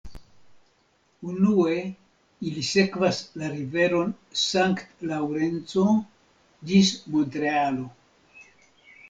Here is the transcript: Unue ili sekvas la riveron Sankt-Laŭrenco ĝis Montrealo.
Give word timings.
Unue 1.33 1.75
ili 2.51 2.63
sekvas 2.69 3.19
la 3.41 3.51
riveron 3.57 4.09
Sankt-Laŭrenco 4.45 5.85
ĝis 6.73 6.91
Montrealo. 7.15 7.89